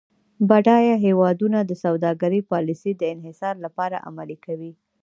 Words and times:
بډایه 0.49 0.95
هیوادونه 1.05 1.59
د 1.65 1.71
سوداګرۍ 1.83 2.41
پالیسي 2.51 2.91
د 2.97 3.03
انحصار 3.13 3.55
لپاره 3.65 3.97
عملي 4.07 4.37
کوي. 4.45 4.71